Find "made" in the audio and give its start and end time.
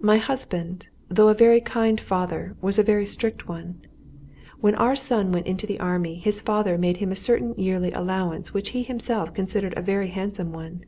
6.76-6.96